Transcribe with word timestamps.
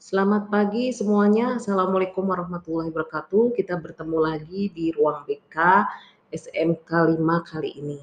Selamat 0.00 0.48
pagi 0.48 0.96
semuanya. 0.96 1.60
Assalamualaikum 1.60 2.24
warahmatullahi 2.24 2.88
wabarakatuh. 2.88 3.52
Kita 3.52 3.76
bertemu 3.76 4.16
lagi 4.16 4.72
di 4.72 4.96
ruang 4.96 5.28
BK 5.28 5.84
SMK 6.32 7.20
5 7.20 7.20
kali 7.44 7.70
ini. 7.76 8.00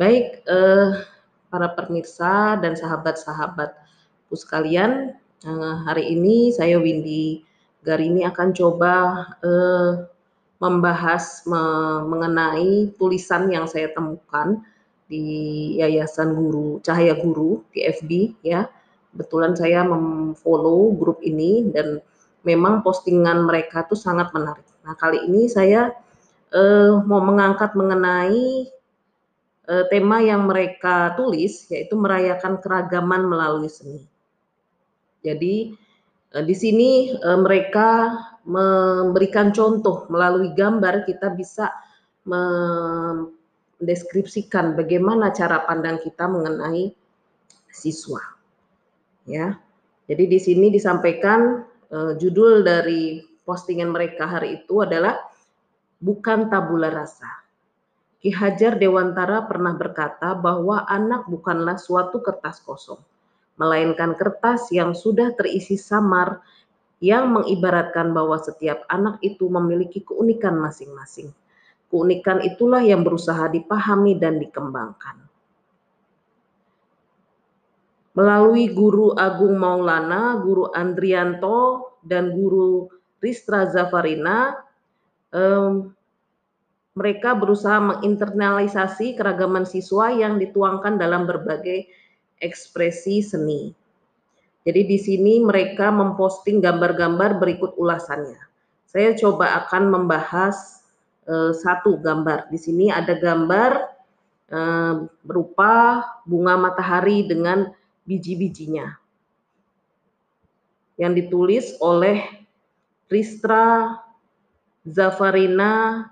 Baik, 0.00 0.40
eh, 0.48 1.04
para 1.52 1.68
pemirsa 1.76 2.56
dan 2.56 2.72
sahabat-sahabatku 2.72 4.32
sekalian, 4.32 5.12
eh, 5.44 5.76
hari 5.84 6.08
ini 6.16 6.48
saya 6.56 6.80
Windy 6.80 7.44
Garini 7.84 8.24
akan 8.24 8.56
coba 8.56 9.28
eh, 9.44 10.08
membahas 10.56 11.44
me 11.44 11.64
mengenai 12.08 12.96
tulisan 12.96 13.52
yang 13.52 13.68
saya 13.68 13.92
temukan 13.92 14.56
di 15.04 15.76
Yayasan 15.84 16.32
Guru 16.32 16.80
Cahaya 16.80 17.12
Guru 17.12 17.60
di 17.76 18.32
ya 18.40 18.72
kebetulan 19.14 19.54
saya 19.54 19.86
memfollow 19.86 20.90
grup 20.98 21.22
ini 21.22 21.70
dan 21.70 22.02
memang 22.42 22.82
postingan 22.82 23.46
mereka 23.46 23.86
tuh 23.86 23.94
sangat 23.94 24.34
menarik. 24.34 24.66
Nah 24.82 24.98
kali 24.98 25.30
ini 25.30 25.46
saya 25.46 25.94
uh, 26.50 26.98
mau 27.06 27.22
mengangkat 27.22 27.78
mengenai 27.78 28.66
uh, 29.70 29.86
tema 29.86 30.18
yang 30.18 30.50
mereka 30.50 31.14
tulis 31.14 31.70
yaitu 31.70 31.94
merayakan 31.94 32.58
keragaman 32.58 33.30
melalui 33.30 33.70
seni. 33.70 34.02
Jadi 35.22 35.78
uh, 36.34 36.42
di 36.42 36.54
sini 36.58 37.14
uh, 37.14 37.38
mereka 37.38 38.18
memberikan 38.44 39.48
contoh 39.54 40.10
melalui 40.10 40.50
gambar 40.52 41.08
kita 41.08 41.32
bisa 41.32 41.72
mendeskripsikan 42.28 44.76
bagaimana 44.76 45.32
cara 45.32 45.64
pandang 45.64 45.96
kita 46.04 46.28
mengenai 46.28 46.92
siswa 47.72 48.34
ya. 49.28 49.56
Jadi 50.04 50.24
di 50.28 50.38
sini 50.40 50.68
disampaikan 50.68 51.64
uh, 51.88 52.12
judul 52.20 52.60
dari 52.60 53.24
postingan 53.44 53.92
mereka 53.92 54.28
hari 54.28 54.60
itu 54.60 54.84
adalah 54.84 55.16
bukan 56.00 56.52
tabula 56.52 56.92
rasa. 56.92 57.44
Ki 58.20 58.32
Hajar 58.32 58.80
Dewantara 58.80 59.44
pernah 59.44 59.76
berkata 59.76 60.32
bahwa 60.32 60.84
anak 60.88 61.28
bukanlah 61.28 61.76
suatu 61.76 62.24
kertas 62.24 62.60
kosong, 62.64 63.00
melainkan 63.60 64.16
kertas 64.16 64.72
yang 64.72 64.96
sudah 64.96 65.32
terisi 65.36 65.76
samar 65.76 66.40
yang 67.04 67.36
mengibaratkan 67.36 68.16
bahwa 68.16 68.40
setiap 68.40 68.88
anak 68.88 69.20
itu 69.20 69.44
memiliki 69.52 70.00
keunikan 70.00 70.56
masing-masing. 70.56 71.36
Keunikan 71.92 72.40
itulah 72.40 72.80
yang 72.80 73.04
berusaha 73.04 73.44
dipahami 73.52 74.16
dan 74.16 74.40
dikembangkan 74.40 75.23
melalui 78.14 78.70
guru 78.70 79.12
Agung 79.18 79.58
Maulana, 79.58 80.38
guru 80.40 80.70
Andrianto, 80.70 81.90
dan 82.06 82.30
guru 82.30 82.86
Ristra 83.18 83.66
Zafarina, 83.66 84.54
um, 85.34 85.90
mereka 86.94 87.34
berusaha 87.34 87.82
menginternalisasi 87.82 89.18
keragaman 89.18 89.66
siswa 89.66 90.14
yang 90.14 90.38
dituangkan 90.38 90.94
dalam 90.94 91.26
berbagai 91.26 91.90
ekspresi 92.38 93.18
seni. 93.18 93.74
Jadi 94.64 94.80
di 94.86 94.96
sini 94.96 95.42
mereka 95.42 95.90
memposting 95.90 96.62
gambar-gambar 96.62 97.42
berikut 97.42 97.74
ulasannya. 97.76 98.38
Saya 98.86 99.12
coba 99.18 99.66
akan 99.66 99.90
membahas 99.90 100.86
uh, 101.26 101.50
satu 101.50 101.98
gambar. 101.98 102.46
Di 102.48 102.56
sini 102.62 102.88
ada 102.94 103.18
gambar 103.18 103.70
uh, 104.54 104.94
berupa 105.26 106.06
bunga 106.24 106.54
matahari 106.56 107.26
dengan 107.26 107.74
biji-bijinya 108.04 108.96
yang 111.00 111.12
ditulis 111.16 111.74
oleh 111.82 112.22
Ristra 113.10 113.98
Zafarina 114.86 116.04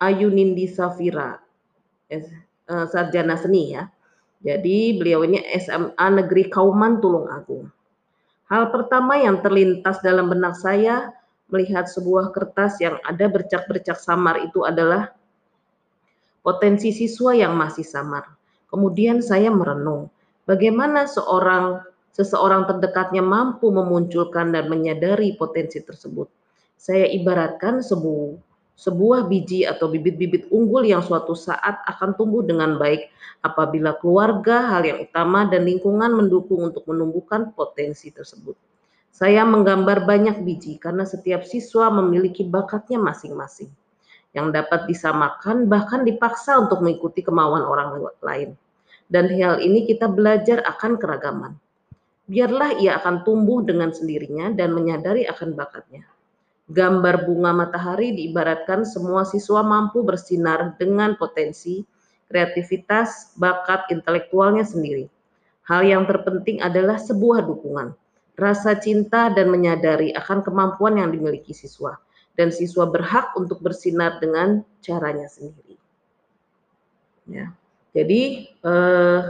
Ayunindi 0.00 0.70
Safira 0.70 1.36
eh, 2.08 2.24
sarjana 2.66 3.36
seni 3.36 3.74
ya. 3.74 3.90
Jadi 4.40 4.96
beliau 4.96 5.20
ini 5.20 5.44
SMA 5.60 6.06
Negeri 6.16 6.48
Kauman 6.48 6.96
Tulung 7.04 7.28
Agung. 7.28 7.68
Hal 8.48 8.72
pertama 8.72 9.20
yang 9.20 9.44
terlintas 9.44 10.00
dalam 10.00 10.32
benak 10.32 10.56
saya 10.56 11.12
melihat 11.52 11.84
sebuah 11.90 12.32
kertas 12.32 12.80
yang 12.80 12.96
ada 13.04 13.28
bercak-bercak 13.28 14.00
samar 14.00 14.40
itu 14.40 14.64
adalah 14.64 15.12
potensi 16.40 16.90
siswa 16.94 17.36
yang 17.36 17.52
masih 17.52 17.84
samar. 17.84 18.26
Kemudian 18.72 19.20
saya 19.20 19.52
merenung, 19.52 20.08
Bagaimana 20.50 21.06
seorang 21.06 21.78
seseorang 22.10 22.66
terdekatnya 22.66 23.22
mampu 23.22 23.70
memunculkan 23.70 24.50
dan 24.50 24.66
menyadari 24.66 25.38
potensi 25.38 25.78
tersebut. 25.78 26.26
Saya 26.74 27.06
ibaratkan 27.06 27.86
sebuah 27.86 28.34
sebuah 28.74 29.30
biji 29.30 29.68
atau 29.68 29.92
bibit-bibit 29.92 30.50
unggul 30.50 30.82
yang 30.82 31.06
suatu 31.06 31.36
saat 31.38 31.84
akan 31.86 32.16
tumbuh 32.18 32.42
dengan 32.42 32.82
baik 32.82 33.12
apabila 33.46 33.94
keluarga, 34.02 34.74
hal 34.74 34.82
yang 34.88 34.98
utama 35.04 35.46
dan 35.46 35.68
lingkungan 35.70 36.16
mendukung 36.18 36.66
untuk 36.66 36.82
menumbuhkan 36.90 37.54
potensi 37.54 38.10
tersebut. 38.10 38.58
Saya 39.14 39.46
menggambar 39.46 40.02
banyak 40.02 40.42
biji 40.42 40.82
karena 40.82 41.06
setiap 41.06 41.46
siswa 41.46 41.94
memiliki 41.94 42.42
bakatnya 42.42 42.98
masing-masing 42.98 43.70
yang 44.34 44.50
dapat 44.50 44.90
disamakan 44.90 45.70
bahkan 45.70 46.02
dipaksa 46.02 46.56
untuk 46.58 46.82
mengikuti 46.82 47.22
kemauan 47.22 47.62
orang 47.62 48.00
lain 48.24 48.58
dan 49.10 49.26
hal 49.26 49.58
ini 49.58 49.84
kita 49.90 50.06
belajar 50.06 50.62
akan 50.64 50.96
keragaman. 50.96 51.52
Biarlah 52.30 52.78
ia 52.78 52.94
akan 53.02 53.26
tumbuh 53.26 53.66
dengan 53.66 53.90
sendirinya 53.90 54.54
dan 54.54 54.70
menyadari 54.70 55.26
akan 55.26 55.58
bakatnya. 55.58 56.06
Gambar 56.70 57.26
bunga 57.26 57.50
matahari 57.50 58.14
diibaratkan 58.14 58.86
semua 58.86 59.26
siswa 59.26 59.66
mampu 59.66 60.06
bersinar 60.06 60.78
dengan 60.78 61.18
potensi, 61.18 61.82
kreativitas, 62.30 63.34
bakat 63.34 63.90
intelektualnya 63.90 64.62
sendiri. 64.62 65.10
Hal 65.66 65.82
yang 65.82 66.06
terpenting 66.06 66.62
adalah 66.62 67.02
sebuah 67.02 67.42
dukungan, 67.42 67.90
rasa 68.38 68.78
cinta 68.78 69.34
dan 69.34 69.50
menyadari 69.50 70.14
akan 70.14 70.46
kemampuan 70.46 71.02
yang 71.02 71.10
dimiliki 71.10 71.50
siswa. 71.50 71.98
Dan 72.38 72.54
siswa 72.54 72.86
berhak 72.86 73.34
untuk 73.34 73.58
bersinar 73.58 74.22
dengan 74.22 74.62
caranya 74.78 75.26
sendiri. 75.26 75.74
Ya. 77.26 77.50
Jadi 77.90 78.46
eh, 78.46 79.20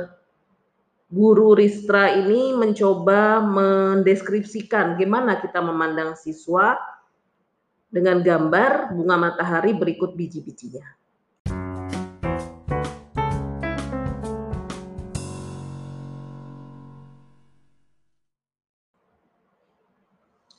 guru 1.08 1.56
Ristra 1.56 2.12
ini 2.12 2.52
mencoba 2.52 3.40
mendeskripsikan 3.40 5.00
gimana 5.00 5.40
kita 5.40 5.64
memandang 5.64 6.12
siswa 6.12 6.76
dengan 7.90 8.20
gambar 8.20 8.94
bunga 8.94 9.16
matahari 9.18 9.72
berikut 9.74 10.14
biji-bijinya. 10.14 10.86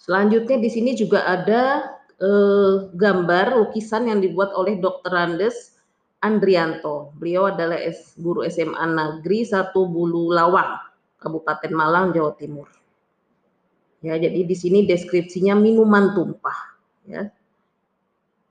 Selanjutnya 0.02 0.58
di 0.58 0.70
sini 0.74 0.92
juga 0.98 1.24
ada 1.30 1.86
eh, 2.18 2.74
gambar 2.98 3.62
lukisan 3.62 4.10
yang 4.10 4.20
dibuat 4.20 4.52
oleh 4.58 4.82
Dr. 4.82 5.14
Andes 5.14 5.78
Andrianto. 6.22 7.18
Beliau 7.18 7.50
adalah 7.50 7.82
guru 8.22 8.46
SMA 8.46 8.86
Negeri 8.94 9.42
1 9.42 9.74
Bulu 9.74 10.30
Lawang, 10.30 10.78
Kabupaten 11.18 11.74
Malang, 11.74 12.14
Jawa 12.14 12.38
Timur. 12.38 12.70
Ya, 14.06 14.18
jadi 14.18 14.46
di 14.46 14.56
sini 14.58 14.86
deskripsinya 14.86 15.54
minuman 15.58 16.14
tumpah, 16.14 16.58
ya. 17.06 17.30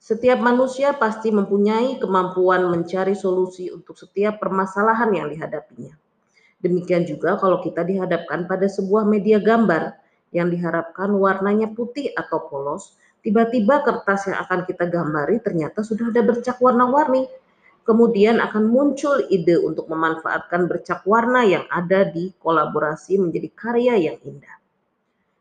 Setiap 0.00 0.40
manusia 0.42 0.96
pasti 0.96 1.30
mempunyai 1.30 2.00
kemampuan 2.00 2.66
mencari 2.70 3.14
solusi 3.14 3.70
untuk 3.70 3.94
setiap 3.94 4.40
permasalahan 4.42 5.10
yang 5.12 5.26
dihadapinya. 5.28 5.94
Demikian 6.62 7.04
juga 7.06 7.36
kalau 7.38 7.60
kita 7.62 7.86
dihadapkan 7.86 8.48
pada 8.48 8.66
sebuah 8.66 9.06
media 9.06 9.38
gambar 9.38 9.94
yang 10.32 10.48
diharapkan 10.48 11.10
warnanya 11.14 11.70
putih 11.74 12.14
atau 12.16 12.48
polos, 12.48 12.96
tiba-tiba 13.20 13.82
kertas 13.84 14.30
yang 14.30 14.38
akan 14.40 14.64
kita 14.64 14.88
gambari 14.88 15.36
ternyata 15.42 15.84
sudah 15.84 16.08
ada 16.08 16.22
bercak 16.24 16.56
warna-warni 16.62 17.28
kemudian 17.84 18.38
akan 18.38 18.68
muncul 18.68 19.20
ide 19.28 19.56
untuk 19.60 19.88
memanfaatkan 19.88 20.68
bercak 20.70 21.02
warna 21.08 21.44
yang 21.44 21.64
ada 21.72 22.06
di 22.08 22.32
kolaborasi 22.38 23.18
menjadi 23.18 23.48
karya 23.52 23.94
yang 24.10 24.16
indah. 24.22 24.56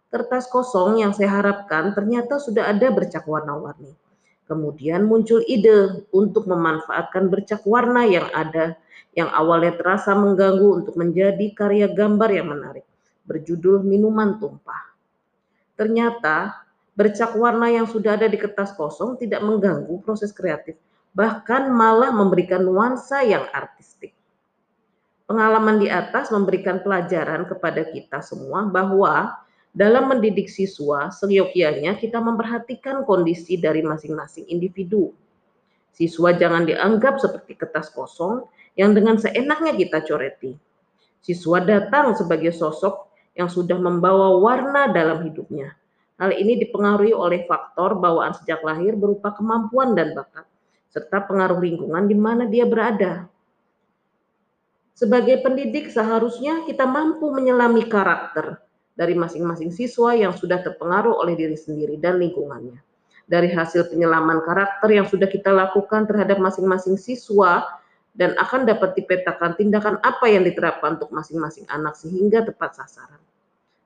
Kertas 0.10 0.50
kosong 0.50 0.98
yang 1.00 1.14
saya 1.14 1.30
harapkan 1.30 1.94
ternyata 1.94 2.42
sudah 2.42 2.74
ada 2.74 2.90
bercak 2.90 3.30
warna-warni. 3.30 3.94
Kemudian 4.50 5.06
muncul 5.06 5.46
ide 5.46 6.10
untuk 6.10 6.50
memanfaatkan 6.50 7.30
bercak 7.30 7.62
warna 7.70 8.10
yang 8.10 8.26
ada 8.34 8.74
yang 9.14 9.30
awalnya 9.30 9.78
terasa 9.78 10.18
mengganggu 10.18 10.82
untuk 10.82 10.98
menjadi 10.98 11.54
karya 11.54 11.86
gambar 11.94 12.30
yang 12.34 12.50
menarik, 12.50 12.86
berjudul 13.30 13.86
Minuman 13.86 14.42
Tumpah. 14.42 14.90
Ternyata 15.78 16.66
bercak 16.98 17.38
warna 17.38 17.70
yang 17.70 17.86
sudah 17.86 18.18
ada 18.18 18.26
di 18.26 18.42
kertas 18.42 18.74
kosong 18.74 19.22
tidak 19.22 19.46
mengganggu 19.46 20.02
proses 20.02 20.34
kreatif, 20.34 20.82
bahkan 21.14 21.70
malah 21.74 22.14
memberikan 22.14 22.62
nuansa 22.64 23.26
yang 23.26 23.46
artistik. 23.52 24.14
Pengalaman 25.30 25.78
di 25.78 25.88
atas 25.90 26.34
memberikan 26.34 26.82
pelajaran 26.82 27.46
kepada 27.46 27.86
kita 27.86 28.22
semua 28.26 28.66
bahwa 28.66 29.38
dalam 29.70 30.10
mendidik 30.10 30.50
siswa, 30.50 31.14
seyogyanya 31.14 31.94
kita 32.02 32.18
memperhatikan 32.18 33.06
kondisi 33.06 33.62
dari 33.62 33.86
masing-masing 33.86 34.50
individu. 34.50 35.14
Siswa 35.94 36.34
jangan 36.34 36.66
dianggap 36.66 37.22
seperti 37.22 37.54
kertas 37.54 37.94
kosong 37.94 38.50
yang 38.74 38.98
dengan 38.98 39.22
seenaknya 39.22 39.78
kita 39.78 40.02
coreti. 40.02 40.58
Siswa 41.22 41.62
datang 41.62 42.18
sebagai 42.18 42.50
sosok 42.50 43.12
yang 43.38 43.52
sudah 43.52 43.78
membawa 43.78 44.40
warna 44.42 44.90
dalam 44.90 45.22
hidupnya. 45.28 45.76
Hal 46.20 46.36
ini 46.36 46.60
dipengaruhi 46.60 47.14
oleh 47.16 47.46
faktor 47.46 47.96
bawaan 48.02 48.36
sejak 48.36 48.60
lahir 48.66 48.98
berupa 48.98 49.32
kemampuan 49.32 49.96
dan 49.96 50.12
bakat, 50.12 50.44
serta 50.90 51.26
pengaruh 51.26 51.62
lingkungan 51.62 52.10
di 52.10 52.18
mana 52.18 52.50
dia 52.50 52.66
berada. 52.66 53.30
Sebagai 54.98 55.40
pendidik, 55.40 55.88
seharusnya 55.94 56.68
kita 56.68 56.84
mampu 56.84 57.32
menyelami 57.32 57.88
karakter, 57.88 58.60
dari 59.00 59.16
masing-masing 59.16 59.72
siswa 59.72 60.12
yang 60.12 60.36
sudah 60.36 60.60
terpengaruh 60.60 61.16
oleh 61.16 61.40
diri 61.40 61.56
sendiri 61.56 61.96
dan 61.96 62.20
lingkungannya. 62.20 62.84
Dari 63.30 63.48
hasil 63.48 63.88
penyelaman 63.88 64.44
karakter 64.44 64.92
yang 64.92 65.08
sudah 65.08 65.32
kita 65.32 65.56
lakukan 65.56 66.04
terhadap 66.04 66.36
masing-masing 66.44 67.00
siswa 67.00 67.64
dan 68.12 68.36
akan 68.36 68.68
dapat 68.68 69.00
dipetakan 69.00 69.56
tindakan 69.56 69.96
apa 70.04 70.28
yang 70.28 70.44
diterapkan 70.44 71.00
untuk 71.00 71.16
masing-masing 71.16 71.64
anak 71.72 71.96
sehingga 71.96 72.44
tepat 72.44 72.76
sasaran. 72.76 73.24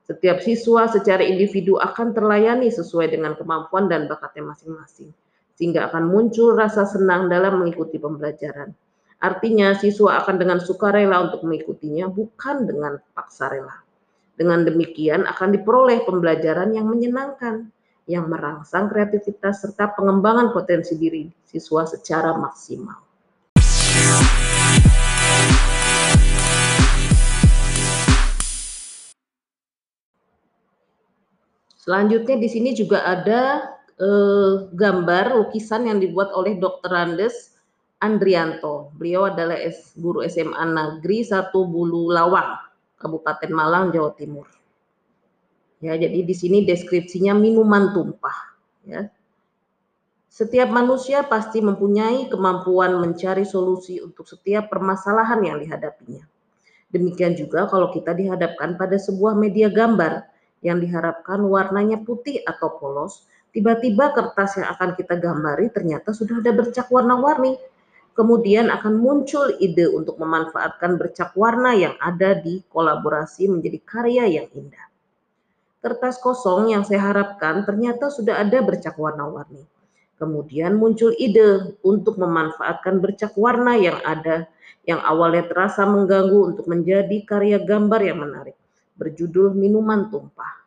Setiap 0.02 0.42
siswa 0.42 0.90
secara 0.90 1.22
individu 1.22 1.78
akan 1.78 2.10
terlayani 2.10 2.74
sesuai 2.74 3.14
dengan 3.14 3.38
kemampuan 3.38 3.86
dan 3.86 4.10
bakatnya 4.10 4.50
masing-masing, 4.50 5.14
sehingga 5.54 5.90
akan 5.90 6.10
muncul 6.10 6.58
rasa 6.58 6.86
senang 6.86 7.30
dalam 7.30 7.62
mengikuti 7.62 7.98
pembelajaran. 7.98 8.74
Artinya, 9.22 9.72
siswa 9.78 10.20
akan 10.20 10.36
dengan 10.36 10.58
sukarela 10.60 11.30
untuk 11.30 11.46
mengikutinya, 11.46 12.10
bukan 12.12 12.68
dengan 12.68 13.00
paksa 13.16 13.48
rela. 13.48 13.80
Dengan 14.34 14.66
demikian 14.66 15.24
akan 15.24 15.54
diperoleh 15.54 16.02
pembelajaran 16.04 16.74
yang 16.74 16.90
menyenangkan, 16.90 17.70
yang 18.04 18.28
merangsang 18.28 18.90
kreativitas 18.92 19.64
serta 19.64 19.94
pengembangan 19.96 20.52
potensi 20.52 20.98
diri 20.98 21.30
siswa 21.46 21.88
secara 21.88 22.36
maksimal. 22.36 23.00
Selanjutnya 31.84 32.40
di 32.40 32.48
sini 32.48 32.72
juga 32.72 33.04
ada 33.04 33.60
eh, 34.00 34.54
gambar 34.72 35.24
lukisan 35.38 35.86
yang 35.90 35.98
dibuat 36.02 36.34
oleh 36.34 36.58
Dr. 36.58 36.90
Andes 36.94 37.54
Andrianto. 38.02 38.92
Beliau 38.98 39.30
adalah 39.30 39.56
guru 39.96 40.20
SMA 40.26 40.64
Negeri 40.64 41.24
1 41.24 41.50
Bulu 41.52 42.12
Lawang 42.12 42.58
Kabupaten 43.00 43.52
Malang, 43.52 43.92
Jawa 43.92 44.16
Timur. 44.16 44.48
Ya, 45.84 46.00
jadi 46.00 46.24
di 46.24 46.32
sini 46.32 46.64
deskripsinya 46.64 47.36
minuman 47.36 47.92
tumpah. 47.92 48.56
Ya. 48.88 49.12
Setiap 50.32 50.72
manusia 50.72 51.22
pasti 51.28 51.60
mempunyai 51.60 52.26
kemampuan 52.32 52.98
mencari 52.98 53.44
solusi 53.44 54.00
untuk 54.00 54.24
setiap 54.24 54.72
permasalahan 54.72 55.44
yang 55.44 55.56
dihadapinya. 55.60 56.24
Demikian 56.90 57.36
juga 57.36 57.68
kalau 57.68 57.92
kita 57.92 58.16
dihadapkan 58.16 58.80
pada 58.80 58.96
sebuah 58.96 59.36
media 59.36 59.68
gambar 59.68 60.24
yang 60.64 60.80
diharapkan 60.80 61.44
warnanya 61.44 62.00
putih 62.02 62.40
atau 62.48 62.80
polos, 62.80 63.28
tiba-tiba 63.54 64.10
kertas 64.10 64.58
yang 64.58 64.68
akan 64.74 64.98
kita 64.98 65.14
gambari 65.16 65.70
ternyata 65.70 66.10
sudah 66.10 66.42
ada 66.42 66.50
bercak 66.50 66.90
warna-warni 66.90 67.54
kemudian 68.14 68.70
akan 68.70 68.94
muncul 69.02 69.50
ide 69.58 69.90
untuk 69.90 70.16
memanfaatkan 70.22 70.96
bercak 70.96 71.34
warna 71.34 71.74
yang 71.74 71.94
ada 71.98 72.38
di 72.38 72.62
kolaborasi 72.70 73.50
menjadi 73.50 73.78
karya 73.82 74.24
yang 74.40 74.46
indah. 74.54 74.86
Kertas 75.82 76.16
kosong 76.22 76.72
yang 76.72 76.86
saya 76.86 77.12
harapkan 77.12 77.66
ternyata 77.66 78.08
sudah 78.08 78.40
ada 78.40 78.64
bercak 78.64 78.96
warna-warni. 78.96 79.66
Kemudian 80.16 80.78
muncul 80.78 81.12
ide 81.18 81.76
untuk 81.84 82.16
memanfaatkan 82.16 83.02
bercak 83.02 83.34
warna 83.36 83.76
yang 83.76 83.98
ada 84.06 84.48
yang 84.86 85.02
awalnya 85.02 85.44
terasa 85.50 85.84
mengganggu 85.84 86.54
untuk 86.54 86.64
menjadi 86.70 87.26
karya 87.26 87.58
gambar 87.60 88.00
yang 88.00 88.22
menarik, 88.22 88.56
berjudul 88.96 89.52
Minuman 89.52 90.08
Tumpah. 90.08 90.64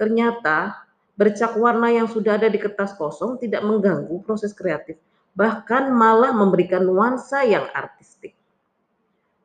Ternyata 0.00 0.83
bercak 1.14 1.54
warna 1.54 1.90
yang 1.94 2.10
sudah 2.10 2.38
ada 2.38 2.50
di 2.50 2.58
kertas 2.58 2.94
kosong 2.98 3.38
tidak 3.38 3.62
mengganggu 3.62 4.22
proses 4.26 4.50
kreatif, 4.50 4.98
bahkan 5.34 5.94
malah 5.94 6.34
memberikan 6.34 6.82
nuansa 6.82 7.46
yang 7.46 7.66
artistik. 7.70 8.34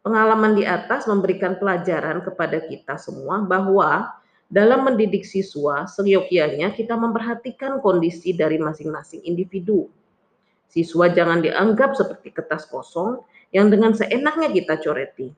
Pengalaman 0.02 0.58
di 0.58 0.66
atas 0.66 1.06
memberikan 1.06 1.60
pelajaran 1.62 2.26
kepada 2.26 2.64
kita 2.66 2.98
semua 2.98 3.46
bahwa 3.46 4.10
dalam 4.50 4.82
mendidik 4.82 5.22
siswa, 5.30 5.86
seyogyanya 5.86 6.74
kita 6.74 6.98
memperhatikan 6.98 7.78
kondisi 7.86 8.34
dari 8.34 8.58
masing-masing 8.58 9.22
individu. 9.22 9.94
Siswa 10.66 11.06
jangan 11.14 11.46
dianggap 11.46 11.94
seperti 11.94 12.34
kertas 12.34 12.66
kosong 12.66 13.22
yang 13.54 13.70
dengan 13.70 13.94
seenaknya 13.94 14.50
kita 14.50 14.82
coreti. 14.82 15.30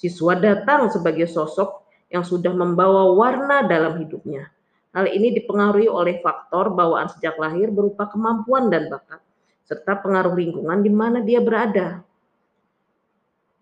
Siswa 0.00 0.32
datang 0.36 0.88
sebagai 0.88 1.28
sosok 1.28 1.84
yang 2.08 2.24
sudah 2.24 2.52
membawa 2.56 3.12
warna 3.12 3.68
dalam 3.68 4.00
hidupnya. 4.00 4.48
Hal 4.96 5.06
ini 5.08 5.36
dipengaruhi 5.36 5.88
oleh 5.88 6.24
faktor 6.24 6.72
bawaan 6.72 7.12
sejak 7.12 7.36
lahir 7.36 7.68
berupa 7.68 8.08
kemampuan 8.08 8.72
dan 8.72 8.88
bakat 8.88 9.20
serta 9.68 10.00
pengaruh 10.00 10.32
lingkungan 10.32 10.80
di 10.80 10.88
mana 10.88 11.20
dia 11.20 11.44
berada. 11.44 12.00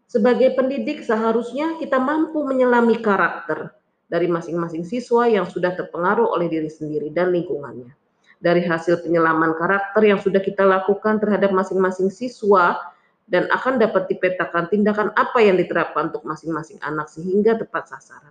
Sebagai 0.07 0.55
pendidik, 0.55 1.03
seharusnya 1.03 1.75
kita 1.83 1.99
mampu 1.99 2.47
menyelami 2.47 3.03
karakter 3.03 3.75
dari 4.07 4.31
masing-masing 4.31 4.87
siswa 4.87 5.27
yang 5.27 5.51
sudah 5.51 5.75
terpengaruh 5.75 6.31
oleh 6.31 6.47
diri 6.47 6.71
sendiri 6.71 7.11
dan 7.11 7.35
lingkungannya. 7.35 7.91
Dari 8.39 8.63
hasil 8.63 9.03
penyelaman 9.03 9.59
karakter 9.59 10.07
yang 10.07 10.23
sudah 10.23 10.39
kita 10.39 10.63
lakukan 10.63 11.19
terhadap 11.19 11.51
masing-masing 11.51 12.07
siswa 12.07 12.79
dan 13.27 13.51
akan 13.51 13.83
dapat 13.83 14.07
dipetakan 14.07 14.71
tindakan 14.71 15.11
apa 15.19 15.43
yang 15.43 15.59
diterapkan 15.59 16.15
untuk 16.15 16.23
masing-masing 16.23 16.79
anak 16.87 17.11
sehingga 17.11 17.59
tepat 17.59 17.91
sasaran. 17.91 18.31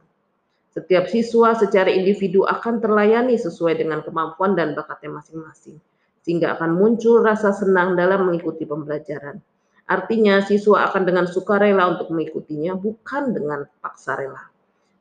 Setiap 0.76 1.08
siswa 1.08 1.56
secara 1.56 1.88
individu 1.88 2.44
akan 2.44 2.84
terlayani 2.84 3.40
sesuai 3.40 3.80
dengan 3.80 4.04
kemampuan 4.04 4.60
dan 4.60 4.76
bakatnya 4.76 5.24
masing-masing 5.24 5.80
sehingga 6.26 6.58
akan 6.58 6.76
muncul 6.76 7.22
rasa 7.22 7.54
senang 7.54 7.94
dalam 7.94 8.28
mengikuti 8.28 8.66
pembelajaran. 8.66 9.38
Artinya 9.86 10.42
siswa 10.42 10.90
akan 10.90 11.06
dengan 11.06 11.30
sukarela 11.30 11.94
untuk 11.94 12.10
mengikutinya, 12.10 12.74
bukan 12.74 13.38
dengan 13.38 13.70
paksa 13.86 14.18
rela. 14.18 14.50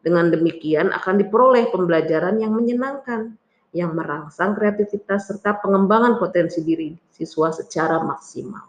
Dengan 0.05 0.29
demikian 0.29 0.93
akan 0.93 1.25
diperoleh 1.25 1.73
pembelajaran 1.73 2.37
yang 2.45 2.53
menyenangkan, 2.53 3.41
yang 3.73 3.97
merangsang 3.97 4.53
kreativitas 4.53 5.33
serta 5.33 5.65
pengembangan 5.65 6.21
potensi 6.21 6.61
diri 6.61 6.93
siswa 7.09 7.49
secara 7.51 8.05
maksimal. 8.05 8.69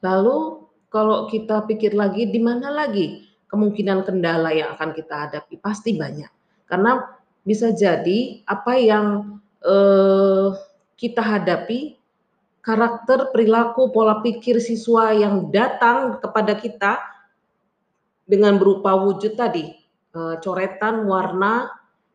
Lalu 0.00 0.64
kalau 0.88 1.28
kita 1.28 1.68
pikir 1.68 1.92
lagi 1.92 2.32
di 2.32 2.40
mana 2.40 2.72
lagi 2.72 3.29
kemungkinan 3.50 4.06
kendala 4.06 4.54
yang 4.54 4.78
akan 4.78 4.94
kita 4.94 5.28
hadapi 5.28 5.58
pasti 5.58 5.98
banyak. 5.98 6.30
Karena 6.70 7.02
bisa 7.42 7.74
jadi 7.74 8.46
apa 8.46 8.78
yang 8.78 9.06
eh, 9.66 10.48
kita 10.94 11.20
hadapi 11.20 11.98
karakter, 12.62 13.34
perilaku, 13.34 13.90
pola 13.90 14.22
pikir 14.22 14.62
siswa 14.62 15.10
yang 15.10 15.50
datang 15.50 16.22
kepada 16.22 16.54
kita 16.54 17.02
dengan 18.30 18.60
berupa 18.62 18.94
wujud 18.94 19.34
tadi, 19.34 19.74
eh, 20.14 20.34
coretan 20.38 21.02
warna 21.10 21.66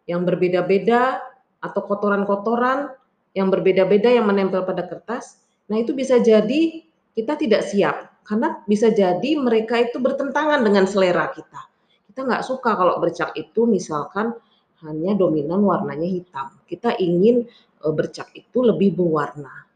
yang 0.08 0.24
berbeda-beda 0.24 1.20
atau 1.60 1.82
kotoran-kotoran 1.84 2.94
yang 3.36 3.52
berbeda-beda 3.52 4.08
yang 4.08 4.30
menempel 4.30 4.64
pada 4.64 4.88
kertas. 4.88 5.44
Nah, 5.68 5.82
itu 5.82 5.92
bisa 5.92 6.22
jadi 6.22 6.86
kita 7.18 7.36
tidak 7.36 7.68
siap 7.68 8.15
karena 8.26 8.66
bisa 8.66 8.90
jadi 8.90 9.38
mereka 9.38 9.78
itu 9.78 10.02
bertentangan 10.02 10.66
dengan 10.66 10.90
selera 10.90 11.30
kita. 11.30 11.62
Kita 12.10 12.26
nggak 12.26 12.44
suka 12.44 12.74
kalau 12.74 12.98
bercak 12.98 13.38
itu 13.38 13.70
misalkan 13.70 14.34
hanya 14.82 15.14
dominan 15.14 15.62
warnanya 15.62 16.10
hitam. 16.10 16.58
Kita 16.66 16.98
ingin 16.98 17.46
e, 17.80 17.88
bercak 17.94 18.34
itu 18.34 18.66
lebih 18.66 18.98
berwarna, 18.98 19.70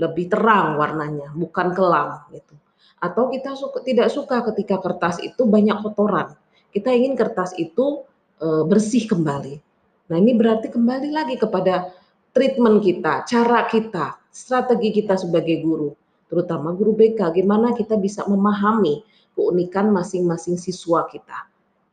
lebih 0.00 0.32
terang 0.32 0.80
warnanya, 0.80 1.36
bukan 1.36 1.76
kelam 1.76 2.24
gitu. 2.32 2.56
Atau 2.96 3.28
kita 3.28 3.52
suka, 3.52 3.84
tidak 3.84 4.08
suka 4.08 4.40
ketika 4.52 4.80
kertas 4.80 5.20
itu 5.20 5.44
banyak 5.44 5.76
kotoran. 5.84 6.32
Kita 6.72 6.88
ingin 6.96 7.12
kertas 7.12 7.52
itu 7.60 8.08
e, 8.40 8.64
bersih 8.64 9.04
kembali. 9.04 9.60
Nah 10.08 10.16
ini 10.16 10.32
berarti 10.32 10.72
kembali 10.72 11.12
lagi 11.12 11.36
kepada 11.36 11.92
treatment 12.32 12.80
kita, 12.80 13.28
cara 13.28 13.68
kita, 13.68 14.16
strategi 14.32 15.02
kita 15.02 15.18
sebagai 15.18 15.60
guru, 15.60 15.92
terutama 16.26 16.74
guru 16.74 16.94
BK, 16.94 17.32
gimana 17.36 17.74
kita 17.74 17.94
bisa 17.98 18.26
memahami 18.26 19.02
keunikan 19.36 19.92
masing-masing 19.92 20.56
siswa 20.56 21.06
kita. 21.06 21.46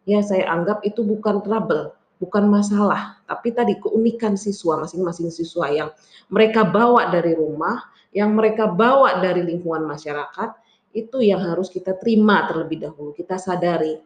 Ya 0.04 0.20
saya 0.24 0.50
anggap 0.52 0.84
itu 0.84 1.04
bukan 1.04 1.44
trouble, 1.44 1.96
bukan 2.20 2.48
masalah, 2.48 3.20
tapi 3.28 3.56
tadi 3.56 3.80
keunikan 3.80 4.36
siswa 4.36 4.84
masing-masing 4.84 5.32
siswa 5.32 5.68
yang 5.72 5.90
mereka 6.28 6.68
bawa 6.68 7.12
dari 7.12 7.36
rumah, 7.36 7.84
yang 8.12 8.36
mereka 8.36 8.68
bawa 8.68 9.20
dari 9.20 9.44
lingkungan 9.44 9.84
masyarakat, 9.88 10.56
itu 10.94 11.18
yang 11.25 11.42
harus 11.42 11.74
kita 11.74 11.98
terima 11.98 12.46
terlebih 12.46 12.86
dahulu, 12.88 13.12
kita 13.12 13.36
sadari. 13.36 14.00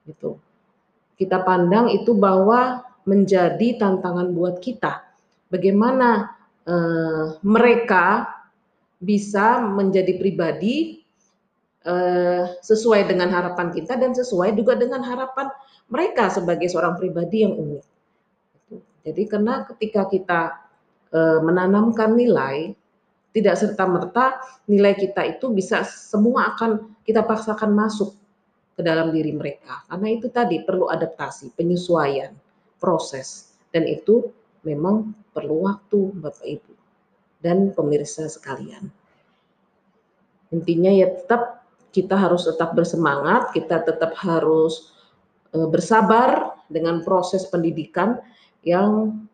Gitu. 0.00 0.40
kita 1.20 1.44
pandang 1.44 1.92
itu 1.92 2.16
bahwa 2.16 2.80
menjadi 3.04 3.76
tantangan 3.76 4.32
buat 4.32 4.56
kita. 4.64 5.04
Bagaimana 5.52 6.32
uh, 6.64 7.36
mereka 7.44 8.39
bisa 9.00 9.64
menjadi 9.64 10.20
pribadi 10.20 11.00
uh, 11.88 12.52
sesuai 12.60 13.08
dengan 13.08 13.32
harapan 13.32 13.72
kita 13.72 13.96
dan 13.96 14.12
sesuai 14.12 14.52
juga 14.52 14.76
dengan 14.76 15.00
harapan 15.00 15.48
mereka 15.88 16.28
sebagai 16.28 16.68
seorang 16.68 17.00
pribadi 17.00 17.42
yang 17.42 17.56
unik. 17.56 17.84
Jadi 19.00 19.22
karena 19.24 19.64
ketika 19.72 20.04
kita 20.12 20.40
uh, 21.16 21.40
menanamkan 21.40 22.12
nilai, 22.12 22.76
tidak 23.32 23.56
serta-merta 23.56 24.36
nilai 24.68 24.92
kita 24.92 25.24
itu 25.24 25.48
bisa 25.48 25.80
semua 25.88 26.54
akan 26.54 26.92
kita 27.08 27.24
paksakan 27.24 27.72
masuk 27.72 28.12
ke 28.76 28.84
dalam 28.84 29.16
diri 29.16 29.32
mereka. 29.32 29.80
Karena 29.88 30.08
itu 30.12 30.28
tadi 30.28 30.60
perlu 30.60 30.92
adaptasi, 30.92 31.56
penyesuaian, 31.56 32.36
proses. 32.76 33.56
Dan 33.72 33.88
itu 33.88 34.28
memang 34.66 35.14
perlu 35.32 35.64
waktu 35.64 36.10
Bapak 36.20 36.44
Ibu 36.44 36.79
dan 37.40 37.72
pemirsa 37.72 38.28
sekalian. 38.28 38.88
Intinya 40.52 40.92
ya 40.92 41.08
tetap 41.08 41.64
kita 41.90 42.14
harus 42.14 42.46
tetap 42.46 42.76
bersemangat, 42.76 43.50
kita 43.56 43.82
tetap 43.82 44.14
harus 44.20 44.94
e, 45.50 45.58
bersabar 45.66 46.60
dengan 46.70 47.02
proses 47.02 47.48
pendidikan 47.50 48.20
yang 48.62 49.24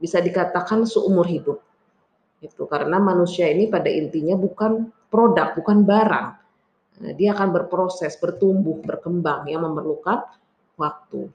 bisa 0.00 0.18
dikatakan 0.18 0.88
seumur 0.88 1.28
hidup. 1.28 1.62
Itu 2.42 2.66
karena 2.66 2.98
manusia 2.98 3.46
ini 3.48 3.70
pada 3.70 3.88
intinya 3.90 4.34
bukan 4.34 4.90
produk, 5.10 5.54
bukan 5.54 5.86
barang 5.86 6.28
Nah, 6.96 7.12
dia 7.12 7.36
akan 7.36 7.52
berproses, 7.52 8.16
bertumbuh, 8.16 8.80
berkembang 8.80 9.44
yang 9.52 9.68
memerlukan 9.68 10.24
waktu. 10.80 11.28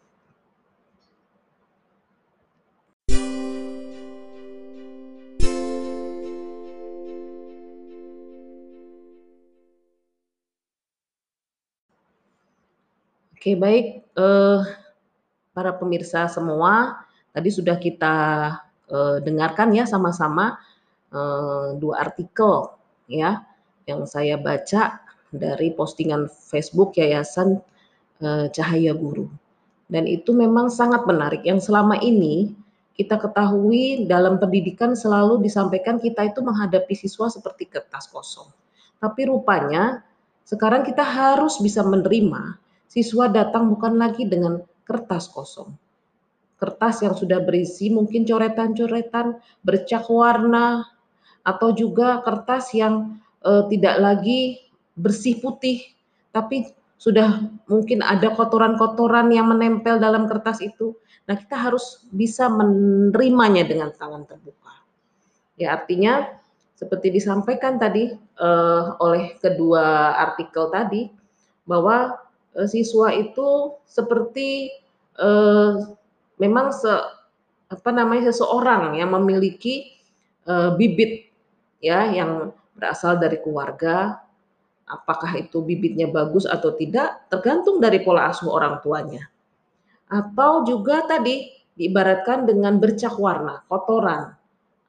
Oke, 13.42 13.58
baik, 13.58 14.06
eh, 14.06 14.62
para 15.50 15.74
pemirsa 15.74 16.30
semua, 16.30 17.02
tadi 17.34 17.50
sudah 17.50 17.74
kita 17.82 18.14
eh, 18.86 19.18
dengarkan 19.18 19.74
ya 19.74 19.90
sama-sama 19.90 20.62
eh, 21.10 21.74
dua 21.74 22.06
artikel 22.06 22.70
ya 23.10 23.42
yang 23.90 24.06
saya 24.06 24.38
baca 24.38 25.02
dari 25.34 25.74
postingan 25.74 26.30
Facebook 26.30 26.94
Yayasan 27.02 27.58
uh, 28.22 28.46
Cahaya 28.54 28.94
Guru. 28.94 29.26
Dan 29.90 30.06
itu 30.06 30.38
memang 30.38 30.70
sangat 30.70 31.10
menarik 31.10 31.42
yang 31.42 31.58
selama 31.58 31.98
ini 31.98 32.54
kita 32.94 33.18
ketahui 33.18 34.06
dalam 34.06 34.38
pendidikan 34.38 34.94
selalu 34.94 35.42
disampaikan 35.42 35.98
kita 35.98 36.30
itu 36.30 36.46
menghadapi 36.46 36.94
siswa 36.94 37.26
seperti 37.26 37.66
kertas 37.66 38.06
kosong. 38.06 38.54
Tapi 39.02 39.34
rupanya 39.34 40.06
sekarang 40.46 40.86
kita 40.86 41.02
harus 41.02 41.58
bisa 41.58 41.82
menerima 41.82 42.62
siswa 42.92 43.32
datang 43.32 43.72
bukan 43.72 43.96
lagi 43.96 44.28
dengan 44.28 44.60
kertas 44.84 45.32
kosong. 45.32 45.72
Kertas 46.60 47.00
yang 47.08 47.16
sudah 47.16 47.40
berisi 47.40 47.88
mungkin 47.88 48.28
coretan-coretan, 48.28 49.40
bercak 49.64 50.12
warna, 50.12 50.84
atau 51.48 51.72
juga 51.72 52.20
kertas 52.22 52.76
yang 52.76 53.18
uh, 53.48 53.66
tidak 53.72 53.96
lagi 53.98 54.60
bersih 55.00 55.40
putih, 55.40 55.82
tapi 56.36 56.70
sudah 57.02 57.42
mungkin 57.66 58.04
ada 58.06 58.30
kotoran-kotoran 58.36 59.32
yang 59.34 59.50
menempel 59.50 59.98
dalam 59.98 60.30
kertas 60.30 60.62
itu. 60.62 60.94
Nah, 61.26 61.40
kita 61.40 61.58
harus 61.58 62.06
bisa 62.14 62.46
menerimanya 62.52 63.66
dengan 63.66 63.90
tangan 63.96 64.28
terbuka. 64.28 64.84
Ya, 65.58 65.74
artinya 65.80 66.30
seperti 66.78 67.10
disampaikan 67.10 67.82
tadi 67.82 68.14
uh, 68.38 69.00
oleh 69.02 69.34
kedua 69.42 70.14
artikel 70.14 70.70
tadi 70.70 71.10
bahwa 71.66 72.22
uh, 72.58 72.68
siswa 72.68 73.14
itu 73.16 73.78
seperti 73.88 74.72
uh, 75.20 75.96
memang 76.40 76.74
se 76.74 76.94
apa 77.72 77.90
namanya 77.96 78.32
seseorang 78.34 79.00
yang 79.00 79.16
memiliki 79.16 79.96
uh, 80.48 80.76
bibit 80.76 81.32
ya 81.80 82.12
yang 82.12 82.52
berasal 82.76 83.16
dari 83.16 83.40
keluarga 83.40 84.20
Apakah 84.92 85.40
itu 85.40 85.64
bibitnya 85.64 86.12
bagus 86.12 86.44
atau 86.44 86.76
tidak 86.76 87.24
tergantung 87.32 87.80
dari 87.80 88.04
pola 88.04 88.28
asuh 88.28 88.52
orang 88.52 88.84
tuanya. 88.84 89.24
Atau 90.12 90.68
juga 90.68 91.08
tadi 91.08 91.48
diibaratkan 91.80 92.44
dengan 92.44 92.76
bercak 92.76 93.16
warna, 93.16 93.64
kotoran, 93.72 94.36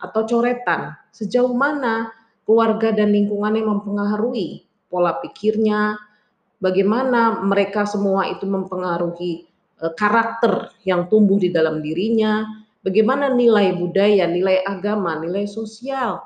atau 0.03 0.27
coretan. 0.27 0.99
Sejauh 1.15 1.55
mana 1.55 2.11
keluarga 2.43 2.91
dan 2.91 3.15
lingkungan 3.15 3.55
yang 3.55 3.71
mempengaruhi 3.79 4.67
pola 4.91 5.23
pikirnya, 5.23 5.95
bagaimana 6.63 7.43
mereka 7.43 7.83
semua 7.83 8.31
itu 8.31 8.47
mempengaruhi 8.47 9.43
e, 9.83 9.85
karakter 9.99 10.71
yang 10.87 11.11
tumbuh 11.11 11.43
di 11.43 11.51
dalam 11.51 11.83
dirinya, 11.83 12.47
bagaimana 12.87 13.35
nilai 13.35 13.75
budaya, 13.75 14.31
nilai 14.31 14.63
agama, 14.63 15.19
nilai 15.19 15.51
sosial, 15.51 16.23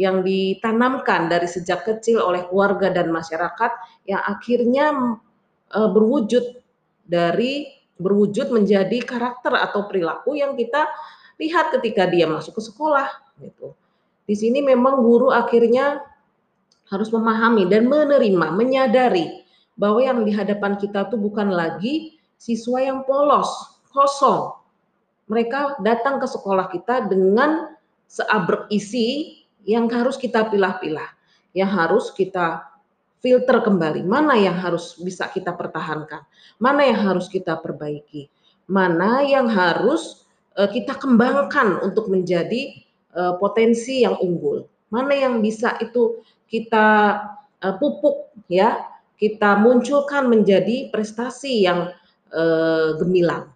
yang 0.00 0.24
ditanamkan 0.24 1.28
dari 1.28 1.44
sejak 1.44 1.84
kecil 1.84 2.24
oleh 2.24 2.48
keluarga 2.48 2.88
dan 2.92 3.12
masyarakat 3.12 3.72
yang 4.08 4.24
akhirnya 4.24 5.20
e, 5.68 5.78
berwujud 5.92 6.64
dari 7.04 7.68
berwujud 7.96 8.52
menjadi 8.52 9.00
karakter 9.04 9.56
atau 9.56 9.88
perilaku 9.88 10.36
yang 10.36 10.52
kita 10.56 10.88
lihat 11.36 11.72
ketika 11.80 12.08
dia 12.08 12.28
masuk 12.28 12.60
ke 12.60 12.62
sekolah 12.64 13.08
gitu. 13.40 13.76
Di 14.26 14.34
sini 14.34 14.60
memang 14.60 15.00
guru 15.00 15.30
akhirnya 15.30 16.02
harus 16.92 17.08
memahami 17.08 17.64
dan 17.70 17.88
menerima, 17.88 18.52
menyadari 18.52 19.45
bahwa 19.76 20.00
yang 20.00 20.24
di 20.24 20.32
hadapan 20.32 20.80
kita 20.80 21.06
tuh 21.12 21.20
bukan 21.20 21.52
lagi 21.52 22.16
siswa 22.40 22.80
yang 22.80 23.04
polos, 23.04 23.48
kosong. 23.92 24.56
Mereka 25.28 25.84
datang 25.84 26.20
ke 26.20 26.26
sekolah 26.28 26.72
kita 26.72 27.08
dengan 27.08 27.76
seabrek 28.06 28.70
isi 28.72 29.40
yang 29.66 29.90
harus 29.90 30.16
kita 30.16 30.46
pilah-pilah, 30.48 31.10
yang 31.52 31.68
harus 31.68 32.14
kita 32.14 32.62
filter 33.20 33.58
kembali, 33.58 34.06
mana 34.06 34.38
yang 34.38 34.54
harus 34.54 34.94
bisa 35.02 35.26
kita 35.34 35.50
pertahankan, 35.50 36.22
mana 36.62 36.86
yang 36.86 37.00
harus 37.02 37.26
kita 37.26 37.58
perbaiki, 37.58 38.30
mana 38.70 39.26
yang 39.26 39.50
harus 39.50 40.22
uh, 40.54 40.70
kita 40.70 40.94
kembangkan 40.94 41.82
untuk 41.82 42.06
menjadi 42.06 42.86
uh, 43.18 43.34
potensi 43.42 44.06
yang 44.06 44.14
unggul, 44.22 44.70
mana 44.94 45.10
yang 45.18 45.42
bisa 45.42 45.74
itu 45.82 46.22
kita 46.46 47.18
uh, 47.66 47.74
pupuk 47.82 48.30
ya, 48.46 48.78
kita 49.16 49.56
munculkan 49.56 50.28
menjadi 50.28 50.92
prestasi 50.92 51.64
yang 51.64 51.88
uh, 52.36 52.96
gemilang. 53.00 53.48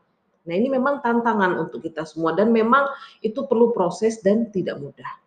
Nah, 0.49 0.55
ini 0.57 0.73
memang 0.73 1.05
tantangan 1.05 1.61
untuk 1.61 1.85
kita 1.85 2.09
semua 2.09 2.33
dan 2.33 2.49
memang 2.49 2.89
itu 3.21 3.45
perlu 3.45 3.77
proses 3.77 4.25
dan 4.25 4.49
tidak 4.49 4.81
mudah. 4.81 5.21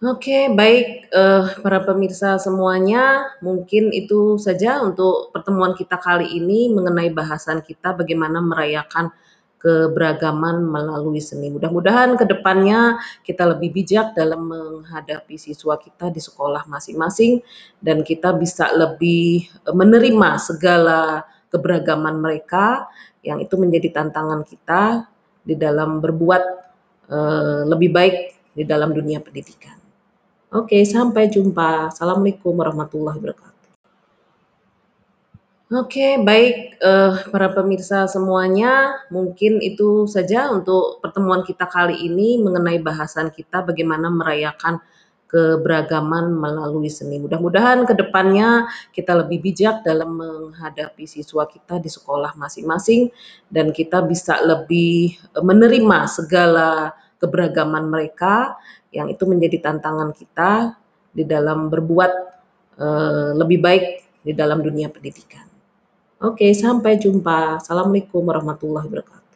Oke, 0.00 0.48
baik, 0.56 1.12
uh, 1.12 1.60
para 1.60 1.84
pemirsa 1.84 2.40
semuanya, 2.40 3.36
mungkin 3.44 3.92
itu 3.92 4.40
saja 4.40 4.80
untuk 4.80 5.28
pertemuan 5.28 5.76
kita 5.76 6.00
kali 6.00 6.24
ini 6.40 6.72
mengenai 6.72 7.12
bahasan 7.12 7.60
kita 7.60 7.92
bagaimana 7.92 8.40
merayakan 8.40 9.12
keberagaman 9.60 10.64
melalui 10.64 11.20
seni. 11.20 11.52
Mudah-mudahan 11.52 12.16
ke 12.16 12.24
depannya 12.24 12.96
kita 13.22 13.44
lebih 13.44 13.76
bijak 13.76 14.16
dalam 14.16 14.48
menghadapi 14.48 15.36
siswa 15.36 15.76
kita 15.76 16.08
di 16.08 16.18
sekolah 16.18 16.64
masing-masing 16.64 17.44
dan 17.84 18.00
kita 18.00 18.32
bisa 18.32 18.72
lebih 18.72 19.52
menerima 19.68 20.40
segala 20.40 21.28
keberagaman 21.52 22.24
mereka 22.24 22.88
yang 23.20 23.36
itu 23.44 23.60
menjadi 23.60 24.00
tantangan 24.00 24.48
kita 24.48 25.04
di 25.44 25.52
dalam 25.60 26.00
berbuat 26.00 26.42
uh, 27.12 27.62
lebih 27.68 27.92
baik 27.92 28.16
di 28.56 28.64
dalam 28.64 28.96
dunia 28.96 29.20
pendidikan. 29.20 29.76
Oke, 30.50 30.82
sampai 30.82 31.30
jumpa. 31.30 31.92
Assalamualaikum 31.94 32.56
warahmatullahi 32.56 33.20
wabarakatuh. 33.22 33.59
Oke, 35.70 36.18
baik, 36.18 36.82
uh, 36.82 37.30
para 37.30 37.46
pemirsa 37.54 38.10
semuanya, 38.10 39.06
mungkin 39.06 39.62
itu 39.62 40.02
saja 40.10 40.50
untuk 40.50 40.98
pertemuan 40.98 41.46
kita 41.46 41.62
kali 41.70 41.94
ini 41.94 42.42
mengenai 42.42 42.82
bahasan 42.82 43.30
kita 43.30 43.62
bagaimana 43.62 44.10
merayakan 44.10 44.82
keberagaman 45.30 46.34
melalui 46.34 46.90
seni. 46.90 47.22
Mudah-mudahan 47.22 47.86
ke 47.86 47.94
depannya 47.94 48.66
kita 48.90 49.14
lebih 49.22 49.46
bijak 49.46 49.86
dalam 49.86 50.18
menghadapi 50.18 51.06
siswa 51.06 51.46
kita 51.46 51.78
di 51.78 51.86
sekolah 51.86 52.34
masing-masing 52.34 53.14
dan 53.46 53.70
kita 53.70 54.02
bisa 54.02 54.42
lebih 54.42 55.22
menerima 55.38 56.10
segala 56.10 56.90
keberagaman 57.22 57.86
mereka 57.86 58.58
yang 58.90 59.06
itu 59.06 59.22
menjadi 59.22 59.70
tantangan 59.70 60.10
kita 60.18 60.74
di 61.14 61.22
dalam 61.22 61.70
berbuat 61.70 62.12
uh, 62.82 63.38
lebih 63.38 63.62
baik 63.62 63.84
di 64.26 64.34
dalam 64.34 64.66
dunia 64.66 64.90
pendidikan. 64.90 65.49
Oke, 66.20 66.52
sampai 66.52 67.00
jumpa. 67.00 67.56
Assalamualaikum 67.56 68.20
warahmatullahi 68.28 68.84
wabarakatuh. 68.92 69.29